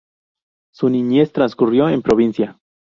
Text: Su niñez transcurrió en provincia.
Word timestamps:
Su 0.73 0.89
niñez 0.89 1.31
transcurrió 1.31 1.87
en 1.87 2.01
provincia. 2.01 2.59